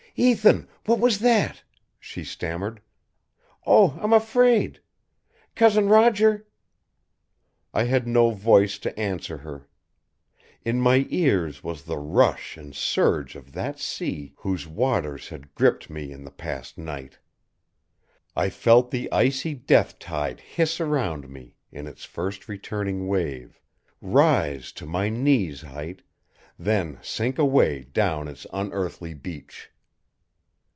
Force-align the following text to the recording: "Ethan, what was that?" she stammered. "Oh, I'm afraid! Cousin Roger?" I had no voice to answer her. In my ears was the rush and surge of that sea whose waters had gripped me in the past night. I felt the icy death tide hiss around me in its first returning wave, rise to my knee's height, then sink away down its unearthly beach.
"Ethan, 0.17 0.67
what 0.87 0.99
was 0.99 1.19
that?" 1.19 1.63
she 1.97 2.25
stammered. 2.25 2.81
"Oh, 3.65 3.97
I'm 4.01 4.11
afraid! 4.11 4.81
Cousin 5.55 5.87
Roger?" 5.87 6.45
I 7.73 7.83
had 7.85 8.05
no 8.09 8.31
voice 8.31 8.77
to 8.79 8.99
answer 8.99 9.37
her. 9.37 9.69
In 10.65 10.81
my 10.81 11.05
ears 11.09 11.63
was 11.63 11.83
the 11.83 11.97
rush 11.97 12.57
and 12.57 12.75
surge 12.75 13.37
of 13.37 13.53
that 13.53 13.79
sea 13.79 14.33
whose 14.35 14.67
waters 14.67 15.29
had 15.29 15.55
gripped 15.55 15.89
me 15.89 16.11
in 16.11 16.25
the 16.25 16.29
past 16.31 16.77
night. 16.77 17.17
I 18.35 18.49
felt 18.49 18.91
the 18.91 19.09
icy 19.13 19.53
death 19.55 19.97
tide 19.97 20.41
hiss 20.41 20.81
around 20.81 21.29
me 21.29 21.55
in 21.71 21.87
its 21.87 22.03
first 22.03 22.49
returning 22.49 23.07
wave, 23.07 23.61
rise 24.01 24.73
to 24.73 24.85
my 24.85 25.07
knee's 25.07 25.61
height, 25.61 26.01
then 26.59 26.99
sink 27.01 27.39
away 27.39 27.83
down 27.83 28.27
its 28.27 28.45
unearthly 28.51 29.13
beach. 29.13 29.69